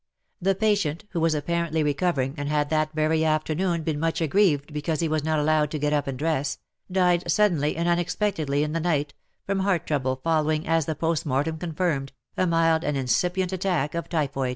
[0.41, 4.73] The patient, who was apparently re covering, and had that very afternoon been much aggrieved
[4.73, 6.57] because he was not allowed to get up and dress,
[6.91, 9.13] died suddenly and un expectedly in the night,
[9.45, 14.09] from heart trouble following, as the post mortem confirmed, a mild and incipient attack of
[14.09, 14.49] typhoid.